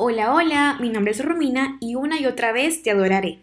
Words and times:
Hola, 0.00 0.32
hola, 0.32 0.76
mi 0.78 0.90
nombre 0.90 1.10
es 1.10 1.24
Romina 1.24 1.76
y 1.80 1.96
una 1.96 2.20
y 2.20 2.26
otra 2.26 2.52
vez 2.52 2.84
te 2.84 2.92
adoraré. 2.92 3.40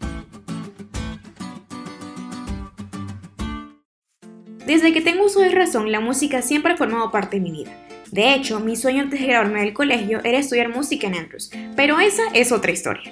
Desde 4.65 4.94
que 4.94 5.02
tengo 5.02 5.26
uso 5.26 5.41
de 5.41 5.49
razón, 5.49 5.91
la 5.91 5.99
música 5.99 6.41
siempre 6.41 6.71
ha 6.71 6.78
formado 6.78 7.12
parte 7.12 7.36
de 7.36 7.41
mi 7.41 7.52
vida. 7.52 7.73
De 8.13 8.33
hecho, 8.33 8.62
mi 8.62 8.78
sueño 8.78 9.02
antes 9.02 9.20
de 9.20 9.28
graduarme 9.28 9.60
del 9.60 9.73
colegio 9.73 10.21
era 10.23 10.38
estudiar 10.38 10.70
música 10.70 11.07
en 11.07 11.15
Andrews, 11.15 11.52
pero 11.76 11.99
esa 11.99 12.23
es 12.33 12.54
otra 12.54 12.72
historia. 12.72 13.04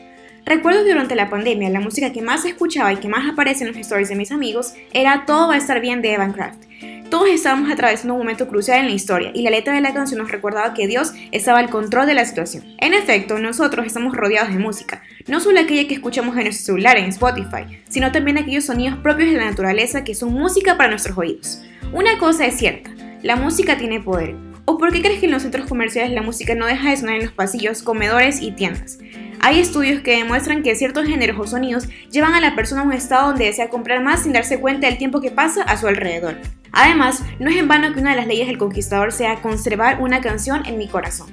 Recuerdo 0.45 0.85
que 0.85 0.91
durante 0.91 1.15
la 1.15 1.29
pandemia 1.29 1.69
la 1.69 1.81
música 1.81 2.13
que 2.13 2.21
más 2.21 2.45
escuchaba 2.45 2.93
y 2.93 2.97
que 2.97 3.09
más 3.09 3.29
aparece 3.29 3.65
en 3.65 3.71
los 3.71 3.77
stories 3.77 4.07
de 4.07 4.15
mis 4.15 4.31
amigos 4.31 4.73
era 4.93 5.25
Todo 5.25 5.49
va 5.49 5.55
a 5.55 5.57
estar 5.57 5.81
bien 5.81 6.01
de 6.01 6.13
Evan 6.13 6.31
Craft. 6.31 6.63
Todos 7.09 7.29
estábamos 7.29 7.71
atravesando 7.71 8.13
un 8.13 8.19
momento 8.19 8.47
crucial 8.47 8.79
en 8.79 8.87
la 8.87 8.93
historia 8.93 9.31
y 9.33 9.43
la 9.43 9.51
letra 9.51 9.73
de 9.73 9.81
la 9.81 9.93
canción 9.93 10.19
nos 10.19 10.31
recordaba 10.31 10.73
que 10.73 10.87
Dios 10.87 11.13
estaba 11.31 11.59
al 11.59 11.69
control 11.69 12.07
de 12.07 12.13
la 12.13 12.25
situación. 12.25 12.63
En 12.79 12.93
efecto, 12.93 13.37
nosotros 13.39 13.85
estamos 13.85 14.15
rodeados 14.15 14.53
de 14.53 14.59
música, 14.59 15.03
no 15.27 15.39
solo 15.39 15.59
aquella 15.59 15.87
que 15.87 15.93
escuchamos 15.93 16.35
en 16.37 16.43
nuestro 16.43 16.73
celular 16.73 16.97
en 16.97 17.05
Spotify, 17.05 17.81
sino 17.89 18.11
también 18.11 18.37
aquellos 18.37 18.65
sonidos 18.65 18.97
propios 18.99 19.31
de 19.31 19.37
la 19.37 19.45
naturaleza 19.45 20.03
que 20.03 20.15
son 20.15 20.33
música 20.33 20.77
para 20.77 20.89
nuestros 20.89 21.17
oídos. 21.17 21.61
Una 21.91 22.17
cosa 22.17 22.45
es 22.45 22.57
cierta, 22.57 22.89
la 23.21 23.35
música 23.35 23.77
tiene 23.77 24.01
poder. 24.01 24.35
¿O 24.65 24.77
por 24.77 24.91
qué 24.93 25.01
crees 25.01 25.19
que 25.19 25.25
en 25.25 25.33
los 25.33 25.41
centros 25.41 25.67
comerciales 25.67 26.13
la 26.13 26.21
música 26.21 26.55
no 26.55 26.65
deja 26.65 26.89
de 26.89 26.97
sonar 26.97 27.15
en 27.15 27.25
los 27.25 27.33
pasillos, 27.33 27.83
comedores 27.83 28.41
y 28.41 28.51
tiendas? 28.51 28.97
Hay 29.45 29.59
estudios 29.59 30.01
que 30.01 30.15
demuestran 30.15 30.63
que 30.63 30.73
ciertos 30.73 31.05
géneros 31.05 31.37
o 31.37 31.45
sonidos 31.45 31.89
llevan 32.09 32.33
a 32.33 32.39
la 32.39 32.55
persona 32.55 32.79
a 32.79 32.85
un 32.85 32.93
estado 32.93 33.27
donde 33.27 33.43
desea 33.43 33.69
comprar 33.69 34.01
más 34.01 34.23
sin 34.23 34.31
darse 34.31 34.57
cuenta 34.61 34.87
del 34.87 34.97
tiempo 34.97 35.19
que 35.19 35.31
pasa 35.31 35.63
a 35.63 35.75
su 35.75 35.85
alrededor. 35.85 36.37
Además, 36.71 37.21
no 37.39 37.49
es 37.49 37.57
en 37.57 37.67
vano 37.67 37.93
que 37.93 37.99
una 37.99 38.11
de 38.11 38.15
las 38.15 38.27
leyes 38.27 38.47
del 38.47 38.57
conquistador 38.57 39.11
sea 39.11 39.41
conservar 39.41 40.01
una 40.01 40.21
canción 40.21 40.65
en 40.65 40.77
mi 40.77 40.87
corazón. 40.87 41.27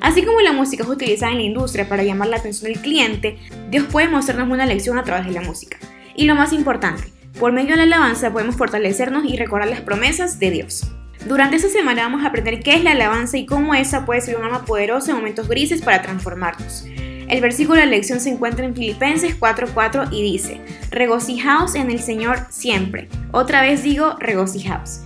Así 0.00 0.22
como 0.22 0.42
la 0.42 0.52
música 0.52 0.84
es 0.84 0.88
utilizada 0.88 1.32
en 1.32 1.38
la 1.38 1.44
industria 1.44 1.88
para 1.88 2.04
llamar 2.04 2.28
la 2.28 2.36
atención 2.36 2.72
del 2.72 2.80
cliente, 2.80 3.36
Dios 3.68 3.86
puede 3.90 4.06
mostrarnos 4.06 4.48
una 4.48 4.64
lección 4.64 4.96
a 4.96 5.02
través 5.02 5.26
de 5.26 5.32
la 5.32 5.40
música. 5.40 5.76
Y 6.14 6.26
lo 6.26 6.36
más 6.36 6.52
importante, 6.52 7.12
por 7.40 7.50
medio 7.50 7.70
de 7.70 7.78
la 7.78 7.96
alabanza 7.96 8.32
podemos 8.32 8.54
fortalecernos 8.54 9.24
y 9.24 9.36
recordar 9.36 9.68
las 9.68 9.80
promesas 9.80 10.38
de 10.38 10.52
Dios. 10.52 10.86
Durante 11.26 11.56
esta 11.56 11.68
semana 11.68 12.02
vamos 12.02 12.22
a 12.22 12.28
aprender 12.28 12.60
qué 12.60 12.76
es 12.76 12.84
la 12.84 12.92
alabanza 12.92 13.38
y 13.38 13.44
cómo 13.44 13.74
esa 13.74 14.06
puede 14.06 14.20
ser 14.20 14.36
un 14.36 14.44
arma 14.44 14.64
poderosa 14.64 15.10
en 15.10 15.16
momentos 15.16 15.48
grises 15.48 15.82
para 15.82 16.00
transformarnos. 16.00 16.84
El 17.28 17.40
versículo 17.40 17.80
de 17.80 17.86
lección 17.86 18.20
se 18.20 18.30
encuentra 18.30 18.64
en 18.64 18.74
Filipenses 18.74 19.36
4:4 19.38 20.08
y 20.12 20.22
dice, 20.22 20.60
regocijaos 20.90 21.74
en 21.74 21.90
el 21.90 22.00
Señor 22.00 22.46
siempre. 22.50 23.08
Otra 23.32 23.62
vez 23.62 23.82
digo, 23.82 24.16
regocijaos. 24.20 25.00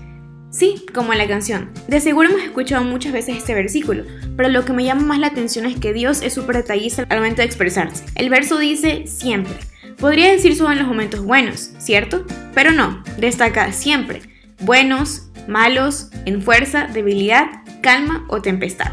Sí, 0.50 0.84
como 0.92 1.12
en 1.12 1.18
la 1.18 1.28
canción. 1.28 1.70
De 1.86 2.00
seguro 2.00 2.28
hemos 2.28 2.42
escuchado 2.42 2.82
muchas 2.82 3.12
veces 3.12 3.36
este 3.36 3.54
versículo, 3.54 4.04
pero 4.36 4.48
lo 4.48 4.64
que 4.64 4.72
me 4.72 4.84
llama 4.84 5.02
más 5.02 5.18
la 5.20 5.28
atención 5.28 5.64
es 5.64 5.78
que 5.78 5.92
Dios 5.92 6.22
es 6.22 6.34
súper 6.34 6.56
detallista 6.56 7.06
al 7.08 7.18
momento 7.18 7.40
de 7.40 7.46
expresarse. 7.46 8.04
El 8.16 8.30
verso 8.30 8.58
dice 8.58 9.04
siempre. 9.06 9.54
Podría 9.98 10.32
decir 10.32 10.56
solo 10.56 10.72
en 10.72 10.78
los 10.78 10.88
momentos 10.88 11.24
buenos, 11.24 11.70
¿cierto? 11.78 12.26
Pero 12.52 12.72
no, 12.72 13.02
destaca 13.18 13.72
siempre. 13.72 14.22
Buenos, 14.60 15.30
malos, 15.46 16.10
en 16.26 16.42
fuerza, 16.42 16.88
debilidad, 16.92 17.46
calma 17.80 18.24
o 18.28 18.42
tempestad. 18.42 18.92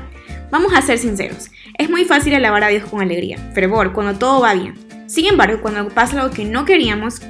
Vamos 0.52 0.74
a 0.74 0.82
ser 0.82 0.98
sinceros, 0.98 1.50
es 1.78 1.90
muy 1.90 2.06
fácil 2.06 2.34
alabar 2.34 2.64
a 2.64 2.70
Dios 2.70 2.86
con 2.90 3.02
alegría, 3.02 3.38
fervor, 3.54 3.94
cuando 3.94 4.18
todo 4.18 4.42
va 4.42 4.54
bien. 4.54 4.76
Sin 5.08 5.26
embargo, 5.28 5.62
cuando 5.62 5.88
pasa 5.90 6.20
algo 6.20 6.34
que 6.34 6.44
no 6.44 6.66
queríamos, 6.66 7.22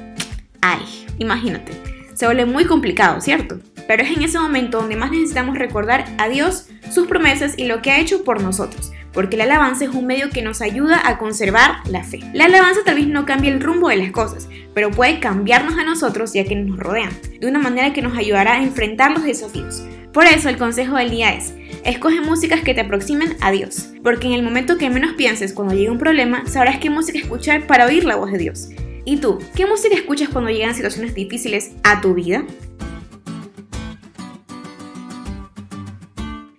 ay, 0.60 0.80
imagínate, 1.18 1.72
se 2.14 2.26
vuelve 2.26 2.46
muy 2.46 2.64
complicado, 2.64 3.20
¿cierto? 3.20 3.60
Pero 3.86 4.02
es 4.02 4.10
en 4.10 4.22
ese 4.22 4.38
momento 4.38 4.80
donde 4.80 4.96
más 4.96 5.10
necesitamos 5.10 5.56
recordar 5.56 6.04
a 6.18 6.28
Dios, 6.28 6.66
sus 6.90 7.06
promesas 7.06 7.54
y 7.58 7.66
lo 7.66 7.82
que 7.82 7.90
ha 7.90 8.00
hecho 8.00 8.24
por 8.24 8.42
nosotros, 8.42 8.92
porque 9.12 9.36
la 9.36 9.44
alabanza 9.44 9.84
es 9.84 9.90
un 9.90 10.06
medio 10.06 10.30
que 10.30 10.42
nos 10.42 10.62
ayuda 10.62 11.00
a 11.06 11.18
conservar 11.18 11.76
la 11.88 12.02
fe. 12.02 12.20
La 12.32 12.46
alabanza 12.46 12.80
tal 12.84 12.96
vez 12.96 13.06
no 13.06 13.26
cambie 13.26 13.50
el 13.50 13.60
rumbo 13.60 13.88
de 13.88 13.96
las 13.96 14.10
cosas, 14.10 14.48
pero 14.74 14.90
puede 14.90 15.20
cambiarnos 15.20 15.78
a 15.78 15.84
nosotros 15.84 16.34
y 16.34 16.38
a 16.38 16.46
quienes 16.46 16.66
nos 16.66 16.78
rodean, 16.78 17.10
de 17.38 17.46
una 17.46 17.58
manera 17.58 17.92
que 17.92 18.02
nos 18.02 18.16
ayudará 18.16 18.54
a 18.54 18.62
enfrentar 18.62 19.12
los 19.12 19.24
desafíos. 19.24 19.82
Por 20.12 20.24
eso 20.24 20.48
el 20.48 20.56
consejo 20.56 20.96
del 20.96 21.10
día 21.10 21.34
es, 21.34 21.54
escoge 21.90 22.20
músicas 22.20 22.60
que 22.62 22.74
te 22.74 22.82
aproximen 22.82 23.36
a 23.40 23.50
Dios, 23.50 23.88
porque 24.02 24.26
en 24.26 24.34
el 24.34 24.42
momento 24.42 24.76
que 24.76 24.90
menos 24.90 25.14
pienses 25.14 25.54
cuando 25.54 25.74
llegue 25.74 25.90
un 25.90 25.98
problema, 25.98 26.46
sabrás 26.46 26.78
qué 26.78 26.90
música 26.90 27.18
escuchar 27.18 27.66
para 27.66 27.86
oír 27.86 28.04
la 28.04 28.16
voz 28.16 28.30
de 28.30 28.38
Dios. 28.38 28.68
¿Y 29.06 29.16
tú, 29.16 29.38
qué 29.54 29.64
música 29.64 29.94
escuchas 29.94 30.28
cuando 30.28 30.50
llegan 30.50 30.74
situaciones 30.74 31.14
difíciles 31.14 31.72
a 31.84 32.02
tu 32.02 32.12
vida? 32.12 32.44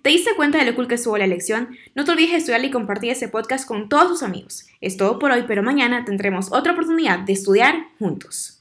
¿Te 0.02 0.10
diste 0.10 0.34
cuenta 0.34 0.58
de 0.58 0.64
lo 0.64 0.74
cool 0.74 0.88
que 0.88 0.96
estuvo 0.96 1.16
la 1.16 1.28
lección? 1.28 1.68
No 1.94 2.04
te 2.04 2.10
olvides 2.10 2.32
de 2.32 2.38
estudiar 2.38 2.64
y 2.64 2.70
compartir 2.72 3.12
ese 3.12 3.28
podcast 3.28 3.68
con 3.68 3.88
todos 3.88 4.08
tus 4.08 4.22
amigos. 4.24 4.66
Es 4.80 4.96
todo 4.96 5.20
por 5.20 5.30
hoy, 5.30 5.44
pero 5.46 5.62
mañana 5.62 6.04
tendremos 6.04 6.50
otra 6.50 6.72
oportunidad 6.72 7.20
de 7.20 7.34
estudiar 7.34 7.76
juntos. 8.00 8.59